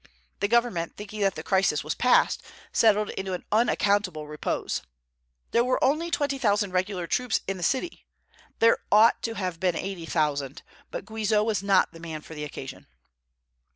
The 0.39 0.47
government, 0.47 0.97
thinking 0.97 1.21
that 1.21 1.35
the 1.35 1.43
crisis 1.43 1.83
was 1.83 1.93
passed, 1.93 2.41
settled 2.71 3.11
into 3.11 3.33
an 3.33 3.45
unaccountable 3.51 4.25
repose. 4.25 4.81
There 5.51 5.63
were 5.63 5.83
only 5.83 6.09
twenty 6.09 6.39
thousand 6.39 6.71
regular 6.71 7.05
troops 7.05 7.41
in 7.47 7.57
the 7.57 7.61
city. 7.61 8.07
There 8.57 8.79
ought 8.91 9.21
to 9.21 9.35
have 9.35 9.59
been 9.59 9.75
eighty 9.75 10.07
thousand; 10.07 10.63
but 10.89 11.05
Guizot 11.05 11.45
was 11.45 11.61
not 11.61 11.91
the 11.91 11.99
man 11.99 12.21
for 12.21 12.33
the 12.33 12.43
occasion. 12.43 12.87